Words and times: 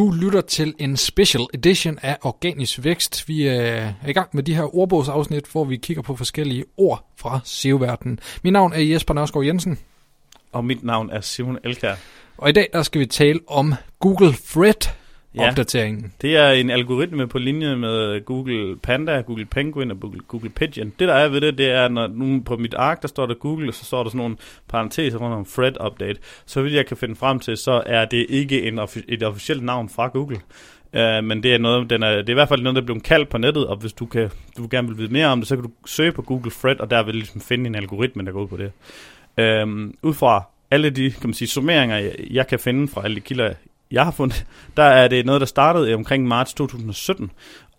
Du 0.00 0.10
lytter 0.10 0.40
til 0.40 0.74
en 0.78 0.96
special 0.96 1.46
edition 1.54 1.98
af 2.02 2.18
Organisk 2.22 2.84
Vækst. 2.84 3.28
Vi 3.28 3.46
er 3.46 3.92
i 4.08 4.12
gang 4.12 4.28
med 4.32 4.42
de 4.42 4.54
her 4.54 4.76
ordbogsafsnit, 4.76 5.46
hvor 5.52 5.64
vi 5.64 5.76
kigger 5.76 6.02
på 6.02 6.16
forskellige 6.16 6.64
ord 6.76 7.10
fra 7.16 7.40
SEO-verdenen. 7.44 8.18
Mit 8.44 8.52
navn 8.52 8.72
er 8.72 8.80
Jesper 8.80 9.14
Nørsgaard 9.14 9.46
Jensen. 9.46 9.78
Og 10.52 10.64
mit 10.64 10.84
navn 10.84 11.10
er 11.10 11.20
Simon 11.20 11.58
Elkær. 11.64 11.94
Og 12.38 12.48
i 12.48 12.52
dag 12.52 12.68
der 12.72 12.82
skal 12.82 13.00
vi 13.00 13.06
tale 13.06 13.40
om 13.46 13.74
Google 13.98 14.34
Thread 14.50 14.90
opdateringen. 15.38 16.12
Ja, 16.22 16.28
det 16.28 16.36
er 16.36 16.50
en 16.50 16.70
algoritme 16.70 17.26
på 17.26 17.38
linje 17.38 17.76
med 17.76 18.24
Google 18.24 18.76
Panda, 18.76 19.20
Google 19.20 19.44
Penguin 19.44 19.90
og 19.90 20.00
Google, 20.28 20.50
Pigeon. 20.50 20.92
Det 20.98 21.08
der 21.08 21.14
er 21.14 21.28
ved 21.28 21.40
det, 21.40 21.58
det 21.58 21.70
er, 21.70 21.88
når 21.88 22.06
nu 22.06 22.40
på 22.40 22.56
mit 22.56 22.74
ark, 22.74 23.02
der 23.02 23.08
står 23.08 23.26
der 23.26 23.34
Google, 23.34 23.68
og 23.68 23.74
så 23.74 23.84
står 23.84 24.02
der 24.02 24.10
sådan 24.10 24.18
nogle 24.18 24.36
parenteser 24.68 25.18
rundt 25.18 25.36
om 25.36 25.44
Thread 25.44 25.86
Update. 25.86 26.20
Så 26.46 26.62
vidt 26.62 26.74
jeg 26.74 26.86
kan 26.86 26.96
finde 26.96 27.16
frem 27.16 27.38
til, 27.38 27.56
så 27.56 27.82
er 27.86 28.04
det 28.04 28.26
ikke 28.28 28.62
en, 28.62 28.80
et 29.08 29.22
officielt 29.22 29.62
navn 29.62 29.88
fra 29.88 30.08
Google. 30.08 30.40
Uh, 30.92 31.24
men 31.24 31.42
det 31.42 31.54
er 31.54 31.58
noget, 31.58 31.90
den 31.90 32.02
er, 32.02 32.16
det 32.16 32.28
er 32.28 32.30
i 32.30 32.34
hvert 32.34 32.48
fald 32.48 32.62
noget, 32.62 32.76
der 32.76 32.82
er 32.82 32.86
blevet 32.86 33.02
kaldt 33.02 33.28
på 33.28 33.38
nettet, 33.38 33.66
og 33.66 33.76
hvis 33.76 33.92
du, 33.92 34.06
kan, 34.06 34.30
du 34.56 34.68
gerne 34.70 34.88
vil 34.88 34.98
vide 34.98 35.12
mere 35.12 35.26
om 35.26 35.40
det, 35.40 35.48
så 35.48 35.56
kan 35.56 35.64
du 35.64 35.70
søge 35.86 36.12
på 36.12 36.22
Google 36.22 36.50
Thread, 36.50 36.80
og 36.80 36.90
der 36.90 37.02
vil 37.02 37.14
ligesom 37.14 37.40
finde 37.40 37.66
en 37.66 37.74
algoritme, 37.74 38.24
der 38.24 38.32
går 38.32 38.42
ud 38.42 38.48
på 38.48 38.56
det. 38.56 38.72
Uh, 39.38 39.90
ud 40.02 40.14
fra 40.14 40.44
alle 40.70 40.90
de 40.90 41.10
kan 41.10 41.28
man 41.28 41.34
sige, 41.34 41.48
summeringer, 41.48 41.96
jeg, 41.96 42.14
jeg 42.30 42.46
kan 42.46 42.58
finde 42.58 42.88
fra 42.88 43.04
alle 43.04 43.16
de 43.16 43.20
kilder, 43.20 43.54
jeg 43.90 44.04
har 44.04 44.10
fundet, 44.10 44.46
der 44.76 44.82
er 44.82 45.08
det 45.08 45.26
noget, 45.26 45.40
der 45.40 45.46
startede 45.46 45.94
omkring 45.94 46.28
marts 46.28 46.54
2017. 46.54 47.30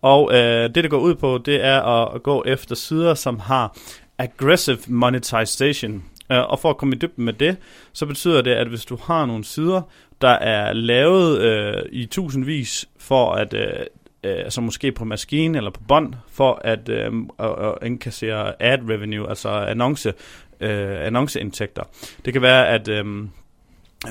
Og 0.02 0.34
øh, 0.34 0.62
det, 0.62 0.74
det 0.74 0.90
går 0.90 0.98
ud 0.98 1.14
på, 1.14 1.38
det 1.44 1.64
er 1.64 1.80
at 1.80 2.22
gå 2.22 2.44
efter 2.46 2.74
sider, 2.74 3.14
som 3.14 3.38
har 3.38 3.76
aggressive 4.18 4.78
monetization. 4.86 6.04
Øh, 6.32 6.50
og 6.50 6.58
for 6.58 6.70
at 6.70 6.76
komme 6.76 6.94
i 6.94 6.98
dybden 6.98 7.24
med 7.24 7.32
det, 7.32 7.56
så 7.92 8.06
betyder 8.06 8.42
det, 8.42 8.50
at 8.50 8.68
hvis 8.68 8.84
du 8.84 8.98
har 9.02 9.26
nogle 9.26 9.44
sider, 9.44 9.82
der 10.20 10.28
er 10.28 10.72
lavet 10.72 11.40
øh, 11.40 11.82
i 11.92 12.06
tusindvis 12.06 12.88
for 12.98 13.32
at... 13.32 13.54
Øh, 13.54 13.86
øh, 14.24 14.38
altså 14.38 14.60
måske 14.60 14.92
på 14.92 15.04
maskine 15.04 15.58
eller 15.58 15.70
på 15.70 15.80
bånd, 15.88 16.14
for 16.30 16.60
at 16.64 16.88
øh, 16.88 17.12
at 17.38 17.86
indkassere 17.86 18.62
ad 18.62 18.78
revenue, 18.88 19.28
altså 19.28 19.48
annonce, 19.48 20.12
øh, 20.60 21.06
annonceindtægter. 21.06 21.82
Det 22.24 22.32
kan 22.32 22.42
være, 22.42 22.68
at 22.68 22.88
øh, 22.88 23.04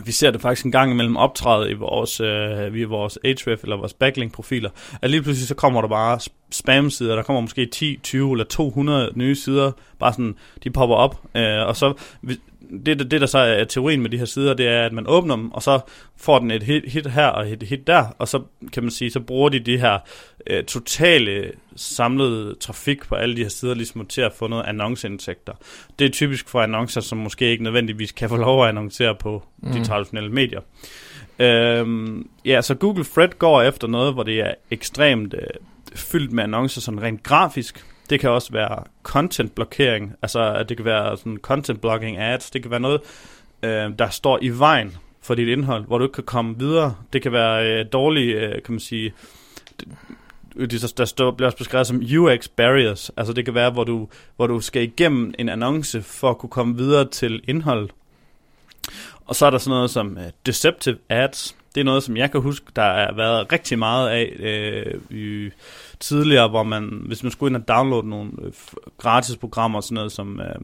vi 0.06 0.12
ser 0.12 0.32
det 0.32 0.42
faktisk 0.42 0.66
en 0.66 0.72
gang 0.72 0.92
imellem 0.92 1.18
optræde 1.18 1.72
i 1.72 1.74
vores, 1.74 2.20
øh, 2.20 2.74
via 2.74 2.86
vores 2.86 3.20
Ahrefs 3.24 3.64
eller 3.64 3.78
vores 3.78 3.94
backlink-profiler, 3.94 4.70
at 5.02 5.10
lige 5.10 5.22
pludselig 5.22 5.48
så 5.48 5.56
kommer 5.56 5.82
der 5.82 5.88
bare 5.88 6.20
spam-sider, 6.52 7.16
der 7.16 7.24
kommer 7.24 7.42
måske 7.42 7.66
10, 7.66 8.00
20 8.04 8.32
eller 8.32 8.46
200 8.46 9.12
nye 9.16 9.36
sider, 9.36 9.72
bare 10.00 10.14
sådan, 10.14 10.36
de 10.64 10.70
popper 10.70 10.96
op, 10.96 11.22
øh, 11.36 11.68
og 11.68 11.76
så 11.76 11.94
det, 12.86 13.12
det, 13.12 13.22
der 13.22 13.28
så 13.28 13.38
er 13.38 13.64
teorien 13.64 14.02
med 14.02 14.10
de 14.10 14.18
her 14.18 14.26
sider, 14.26 14.54
det 14.54 14.68
er, 14.68 14.86
at 14.86 14.94
man 14.94 15.08
åbner 15.08 15.36
dem, 15.36 15.52
og 15.52 15.64
så 15.64 15.80
får 16.18 16.40
den 16.40 16.52
et 16.52 16.64
hit, 16.64 16.84
hit 16.88 17.12
her 17.12 17.28
og 17.28 17.50
et 17.50 17.64
hit 17.64 17.88
der, 17.88 18.06
og 18.20 18.28
så 18.28 18.42
kan 18.74 18.84
man 18.84 18.92
sige, 18.92 19.12
så 19.12 19.20
bruger 19.20 19.50
de 19.50 19.60
de 19.60 19.78
her 19.78 20.00
øh, 20.48 20.64
totale 20.64 21.52
samlede 21.76 22.56
trafik 22.60 23.08
på 23.08 23.16
alle 23.16 23.36
de 23.36 23.42
her 23.42 23.50
sider, 23.50 23.74
ligesom 23.74 24.06
til 24.06 24.22
at 24.22 24.34
få 24.34 24.48
noget 24.48 24.64
annonceindtægter. 24.64 25.54
Det 26.00 26.06
er 26.06 26.10
typisk 26.10 26.50
for 26.50 26.62
annoncer, 26.62 27.02
som 27.02 27.18
måske 27.18 27.52
ikke 27.52 27.64
nødvendigvis 27.64 28.12
kan 28.12 28.30
få 28.30 28.38
lov 28.38 28.64
at 28.64 28.70
annoncere 28.70 29.16
på 29.16 29.44
mm. 29.58 29.72
de 29.72 29.86
traditionelle 29.86 30.32
medier. 30.32 30.62
Øhm, 31.40 32.30
ja, 32.46 32.62
så 32.62 32.76
Google 32.76 33.04
Thread 33.04 33.30
går 33.40 33.62
efter 33.62 33.88
noget, 33.88 34.14
hvor 34.14 34.24
det 34.24 34.40
er 34.40 34.54
ekstremt 34.72 35.34
øh, 35.34 35.48
fyldt 35.96 36.32
med 36.32 36.44
annoncer, 36.44 36.82
sådan 36.82 37.02
rent 37.02 37.24
grafisk, 37.24 37.86
det 38.12 38.20
kan 38.20 38.30
også 38.30 38.52
være 38.52 38.84
content 39.04 39.56
blokering, 39.56 40.16
altså 40.22 40.54
at 40.54 40.70
det 40.70 40.78
kan 40.78 40.86
være 40.86 41.18
sådan 41.18 41.38
content 41.38 41.82
blocking 41.82 42.18
ads, 42.18 42.52
det 42.52 42.62
kan 42.62 42.72
være 42.72 42.80
noget, 42.80 43.02
øh, 43.64 43.92
der 44.00 44.10
står 44.10 44.40
i 44.42 44.50
vejen 44.50 44.98
for 45.22 45.36
dit 45.36 45.48
indhold, 45.48 45.86
hvor 45.86 45.98
du 45.98 46.04
ikke 46.04 46.14
kan 46.14 46.24
komme 46.24 46.60
videre. 46.60 46.96
Det 47.14 47.22
kan 47.22 47.32
være 47.32 47.80
øh, 47.80 47.86
dårlige, 47.94 48.34
øh, 48.34 48.64
kan 48.64 48.74
man 48.74 48.80
sige, 48.80 49.14
det, 50.56 50.94
der 50.98 51.06
står, 51.06 51.32
bliver 51.32 51.48
også 51.48 51.58
beskrevet 51.58 51.88
som 51.88 52.02
UX 52.18 52.48
barriers, 52.48 53.12
altså 53.18 53.34
det 53.34 53.46
kan 53.46 53.54
være, 53.54 53.72
hvor 53.72 53.84
du, 53.84 54.08
hvor 54.36 54.48
du 54.48 54.60
skal 54.60 54.84
igennem 54.84 55.34
en 55.40 55.50
annonce 55.50 56.02
for 56.02 56.30
at 56.30 56.38
kunne 56.38 56.50
komme 56.50 56.78
videre 56.78 57.10
til 57.10 57.42
indhold. 57.48 57.90
Og 59.26 59.36
så 59.36 59.46
er 59.46 59.50
der 59.50 59.58
sådan 59.58 59.76
noget 59.76 59.90
som 59.90 60.18
øh, 60.18 60.24
deceptive 60.46 60.98
ads. 61.10 61.56
Det 61.76 61.82
er 61.82 61.86
noget, 61.86 62.04
som 62.04 62.18
jeg 62.18 62.32
kan 62.32 62.42
huske, 62.42 62.66
der 62.76 62.82
har 62.82 63.14
været 63.16 63.52
rigtig 63.52 63.80
meget 63.80 64.10
af 64.10 64.34
øh, 64.40 65.02
i 65.10 65.50
tidligere, 66.00 66.48
hvor 66.48 66.64
man, 66.64 67.04
hvis 67.06 67.24
man 67.24 67.32
skulle 67.32 67.56
ind 67.56 67.64
og 67.64 67.68
downloade 67.68 68.10
nogle 68.10 68.32
øh, 68.42 68.52
gratis 68.98 69.38
programmer, 69.38 69.82
sådan 69.82 69.96
noget 69.96 70.12
som, 70.12 70.42
øh, 70.42 70.56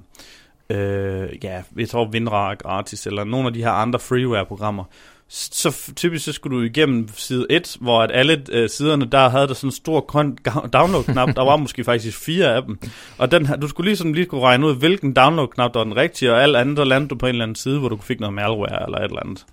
øh, 0.77 1.29
ja, 1.43 1.63
jeg 1.77 1.89
tror 1.89 2.09
WinRAR 2.09 2.51
er 2.51 2.55
gratis, 2.55 3.07
eller 3.07 3.23
nogle 3.23 3.47
af 3.47 3.53
de 3.53 3.63
her 3.63 3.71
andre 3.71 3.99
freeware-programmer, 3.99 4.83
så 5.29 5.93
typisk 5.95 6.25
så 6.25 6.31
skulle 6.31 6.57
du 6.57 6.63
igennem 6.63 7.07
side 7.15 7.45
1, 7.49 7.77
hvor 7.81 8.01
at 8.01 8.11
alle 8.13 8.43
øh, 8.51 8.69
siderne 8.69 9.05
der 9.05 9.29
havde 9.29 9.47
der 9.47 9.53
sådan 9.53 9.67
en 9.67 9.71
stor 9.71 9.99
download-knap. 10.77 11.35
der 11.35 11.43
var 11.43 11.55
måske 11.55 11.83
faktisk 11.83 12.17
fire 12.17 12.55
af 12.55 12.63
dem. 12.63 12.79
Og 13.17 13.31
den, 13.31 13.45
du 13.61 13.67
skulle 13.67 13.87
lige 13.89 13.97
sådan 13.97 14.13
lige 14.13 14.25
kunne 14.25 14.41
regne 14.41 14.67
ud, 14.67 14.75
hvilken 14.75 15.13
download-knap 15.13 15.73
der 15.73 15.79
var 15.79 15.83
den 15.83 15.95
rigtige, 15.95 16.33
og 16.33 16.43
alt 16.43 16.55
andet, 16.55 16.77
der 16.77 16.83
landede 16.83 17.09
du 17.09 17.15
på 17.15 17.25
en 17.25 17.29
eller 17.29 17.43
anden 17.43 17.55
side, 17.55 17.79
hvor 17.79 17.89
du 17.89 17.97
fik 17.97 18.19
noget 18.19 18.33
malware 18.33 18.85
eller 18.85 18.97
et 18.97 19.03
eller 19.03 19.19
andet. 19.25 19.45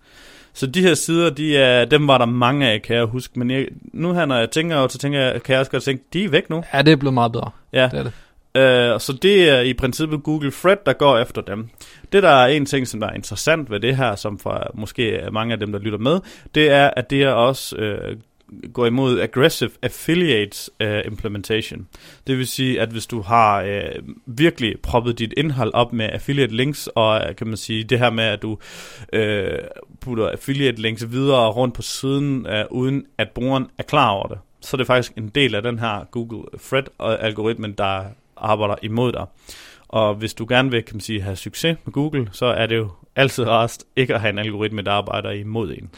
Så 0.53 0.67
de 0.67 0.81
her 0.81 0.95
sider, 0.95 1.31
de 1.31 1.57
er, 1.57 1.85
dem 1.85 2.09
var 2.09 2.19
der 2.19 2.27
mange 2.27 2.71
af, 2.71 2.83
kan 2.83 2.97
jeg 2.97 3.05
huske. 3.05 3.39
Men 3.39 3.51
jeg, 3.51 3.67
nu 3.93 4.13
her, 4.13 4.27
når 4.27 4.37
jeg 4.37 4.51
tænker 4.51 4.77
over, 4.77 4.89
så 4.89 4.99
tænker 4.99 5.21
jeg, 5.21 5.43
kan 5.43 5.53
jeg 5.53 5.61
også 5.61 5.71
godt 5.71 5.83
tænke, 5.83 6.05
de 6.13 6.25
er 6.25 6.29
væk 6.29 6.51
nu. 6.51 6.65
Ja, 6.75 6.83
det 6.83 6.93
er 6.93 6.97
blevet 6.97 7.15
meget 7.15 7.33
bedre. 7.33 7.51
Ja. 7.73 7.89
Det 7.93 7.99
er 7.99 8.03
det. 8.03 8.13
Øh, 8.57 9.01
så 9.01 9.19
det 9.23 9.49
er 9.49 9.61
i 9.61 9.75
princippet 9.75 10.23
Google 10.23 10.51
Thread, 10.51 10.77
der 10.87 10.93
går 10.93 11.19
efter 11.19 11.43
dem. 11.43 11.69
Det 12.13 12.23
der 12.23 12.29
er 12.29 12.47
en 12.47 12.67
ting, 12.67 12.89
som 12.89 13.01
der 13.01 13.09
er 13.09 13.15
interessant 13.15 13.71
ved 13.71 13.81
det 13.81 13.97
her, 13.97 14.15
som 14.17 14.39
for 14.39 14.71
måske 14.75 15.29
mange 15.33 15.53
af 15.53 15.61
dem, 15.61 15.73
der 15.73 15.79
lytter 15.79 15.99
med, 15.99 16.21
det 16.55 16.71
er, 16.71 16.91
at 16.97 17.11
det 17.11 17.23
er 17.23 17.31
også 17.31 17.77
Øh, 17.77 18.17
går 18.73 18.87
imod 18.87 19.21
aggressive 19.21 19.71
affiliate 19.83 20.71
uh, 20.81 20.87
øh, 20.87 21.03
implementation. 21.07 21.87
Det 22.27 22.39
vil 22.39 22.47
sige, 22.47 22.81
at 22.81 22.89
hvis 22.89 23.07
du 23.07 23.21
har 23.21 23.63
uh, 23.63 24.05
virkelig 24.27 24.81
proppet 24.83 25.19
dit 25.19 25.35
indhold 25.37 25.75
op 25.75 25.93
med 25.93 26.11
affiliate 26.13 26.57
links, 26.57 26.87
og 26.95 27.21
øh, 27.29 27.37
kan 27.37 27.47
man 27.47 27.57
sige 27.57 27.85
det 27.85 27.99
her 27.99 28.11
med, 28.11 28.25
at 28.25 28.43
du 28.43 28.51
uh, 29.13 29.21
putter 30.01 30.31
affiliate 30.31 30.83
links 30.83 31.11
videre 31.11 31.51
rundt 31.51 31.75
på 31.75 31.83
siden, 31.83 32.47
uh, 32.47 32.79
uden 32.79 33.07
at 33.19 33.31
brugeren 33.31 33.67
er 33.79 33.83
klar 33.83 34.11
over 34.11 34.27
det, 34.27 34.39
så 34.61 34.77
er 34.77 34.79
det 34.79 34.87
faktisk 34.87 35.13
en 35.17 35.29
del 35.29 35.55
af 35.55 35.63
den 35.63 35.79
her 35.79 36.05
Google 36.11 36.45
Thread-algoritmen, 36.59 37.73
der 37.73 38.05
arbejder 38.37 38.75
imod 38.83 39.13
dig. 39.13 39.27
Og 39.89 40.15
hvis 40.15 40.35
du 40.35 40.47
gerne 40.49 40.71
vil 40.71 40.83
kan 40.83 40.97
man 40.97 41.01
sige, 41.01 41.23
have 41.23 41.37
succes 41.37 41.77
med 41.85 41.93
Google, 41.93 42.29
så 42.33 42.47
er 42.47 42.67
det 42.67 42.77
jo 42.77 42.89
altid 43.17 43.45
rest 43.45 43.85
ikke 43.97 44.15
at 44.15 44.21
have 44.21 44.31
en 44.31 44.39
algoritme, 44.39 44.83
der 44.83 44.93
arbejder 44.93 45.31
imod 45.31 45.71
en. 45.71 45.91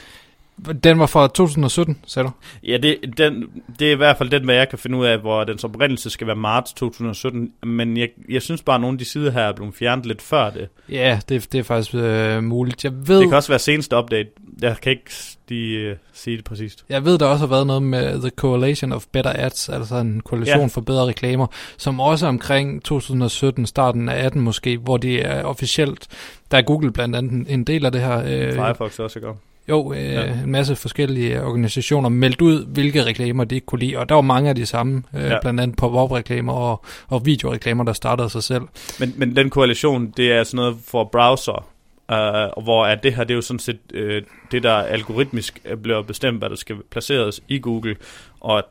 Den 0.84 0.98
var 0.98 1.06
fra 1.06 1.28
2017, 1.28 1.98
sagde 2.06 2.28
du? 2.28 2.32
Ja, 2.62 2.76
det, 2.76 2.98
den, 3.18 3.44
det 3.78 3.88
er 3.88 3.92
i 3.92 3.96
hvert 3.96 4.18
fald 4.18 4.30
den, 4.30 4.44
hvad 4.44 4.54
jeg 4.54 4.68
kan 4.68 4.78
finde 4.78 4.98
ud 4.98 5.06
af, 5.06 5.18
hvor 5.18 5.44
den 5.44 5.58
oprindelse 5.64 6.10
skal 6.10 6.26
være 6.26 6.36
marts 6.36 6.72
2017. 6.72 7.52
Men 7.62 7.96
jeg, 7.96 8.08
jeg 8.28 8.42
synes 8.42 8.62
bare, 8.62 8.74
at 8.74 8.80
nogle 8.80 8.94
af 8.94 8.98
de 8.98 9.04
sider 9.04 9.30
her 9.30 9.42
er 9.42 9.52
blevet 9.52 9.74
fjernet 9.74 10.06
lidt 10.06 10.22
før 10.22 10.50
det. 10.50 10.68
Ja, 10.88 11.20
det, 11.28 11.52
det 11.52 11.58
er 11.58 11.62
faktisk 11.62 11.94
øh, 11.94 12.42
muligt. 12.42 12.84
Jeg 12.84 12.92
ved, 13.08 13.20
det 13.20 13.28
kan 13.28 13.36
også 13.36 13.52
være 13.52 13.58
seneste 13.58 13.96
update. 13.96 14.30
Jeg 14.60 14.76
kan 14.82 14.92
ikke 14.92 15.10
lige 15.48 15.90
uh, 15.90 15.96
sige 16.12 16.36
det 16.36 16.44
præcist. 16.44 16.84
Jeg 16.88 17.04
ved, 17.04 17.18
der 17.18 17.26
også 17.26 17.46
har 17.46 17.50
været 17.54 17.66
noget 17.66 17.82
med 17.82 18.20
The 18.20 18.30
Coalition 18.30 18.92
of 18.92 19.04
Better 19.12 19.32
Ads, 19.34 19.68
altså 19.68 19.96
en 19.96 20.20
koalition 20.20 20.60
ja. 20.60 20.66
for 20.66 20.80
bedre 20.80 21.06
reklamer, 21.06 21.46
som 21.76 22.00
også 22.00 22.26
omkring 22.26 22.84
2017, 22.84 23.66
starten 23.66 24.08
af 24.08 24.24
18 24.24 24.40
måske, 24.42 24.76
hvor 24.76 24.96
det 24.96 25.26
er 25.26 25.44
officielt, 25.44 26.06
der 26.50 26.58
er 26.58 26.62
Google 26.62 26.92
blandt 26.92 27.16
andet 27.16 27.52
en 27.52 27.64
del 27.64 27.86
af 27.86 27.92
det 27.92 28.00
her. 28.00 28.18
Øh, 28.18 28.52
Firefox 28.52 28.98
også, 28.98 29.18
ikke? 29.18 29.28
Jo, 29.68 29.92
øh, 29.92 30.12
ja. 30.12 30.32
en 30.32 30.52
masse 30.52 30.76
forskellige 30.76 31.42
organisationer 31.42 32.08
meldte 32.08 32.44
ud, 32.44 32.66
hvilke 32.66 33.04
reklamer 33.04 33.44
de 33.44 33.54
ikke 33.54 33.66
kunne 33.66 33.78
lide, 33.78 33.96
og 33.96 34.08
der 34.08 34.14
var 34.14 34.22
mange 34.22 34.48
af 34.48 34.54
de 34.54 34.66
samme, 34.66 35.02
øh, 35.14 35.22
ja. 35.22 35.40
blandt 35.40 35.60
andet 35.60 35.76
pop-up-reklamer 35.76 36.52
og, 36.52 36.84
og 37.08 37.26
videoreklamer, 37.26 37.84
der 37.84 37.92
startede 37.92 38.30
sig 38.30 38.42
selv. 38.42 38.62
Men, 39.00 39.14
men 39.16 39.36
den 39.36 39.50
koalition, 39.50 40.10
det 40.16 40.32
er 40.32 40.44
sådan 40.44 40.56
noget 40.56 40.76
for 40.86 41.08
browser, 41.12 41.66
uh, 42.12 42.62
hvor 42.62 42.86
at 42.86 43.02
det 43.02 43.14
her, 43.14 43.24
det 43.24 43.30
er 43.30 43.36
jo 43.36 43.42
sådan 43.42 43.58
set 43.58 43.78
uh, 43.94 44.22
det, 44.52 44.62
der 44.62 44.72
algoritmisk 44.72 45.66
bliver 45.82 46.02
bestemt, 46.02 46.38
hvad 46.38 46.50
der 46.50 46.56
skal 46.56 46.76
placeres 46.90 47.42
i 47.48 47.58
Google, 47.58 47.96
og 48.40 48.64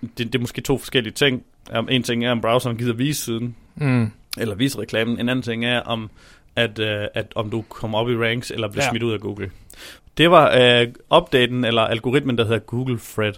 det, 0.00 0.18
det 0.18 0.34
er 0.34 0.38
måske 0.38 0.60
to 0.60 0.78
forskellige 0.78 1.12
ting. 1.12 1.44
Um, 1.78 1.88
en 1.90 2.02
ting 2.02 2.24
er, 2.24 2.30
om 2.30 2.40
browseren 2.40 2.76
gider 2.76 2.94
vise 2.94 3.22
siden, 3.24 3.56
mm. 3.74 4.10
eller 4.38 4.54
vise 4.54 4.78
reklamen. 4.78 5.20
En 5.20 5.28
anden 5.28 5.42
ting 5.42 5.64
er, 5.64 5.80
om 5.80 6.10
at, 6.56 6.78
uh, 6.78 6.86
at 7.14 7.32
om 7.34 7.50
du 7.50 7.62
kommer 7.62 7.98
op 7.98 8.10
i 8.10 8.16
ranks, 8.16 8.50
eller 8.50 8.68
bliver 8.68 8.84
ja. 8.84 8.90
smidt 8.90 9.02
ud 9.02 9.12
af 9.12 9.20
Google. 9.20 9.50
Det 10.18 10.30
var 10.30 10.80
uh, 10.82 11.18
updaten, 11.18 11.64
eller 11.64 11.82
algoritmen, 11.82 12.38
der 12.38 12.44
hedder 12.44 12.58
Google 12.58 12.98
Thread. 12.98 13.32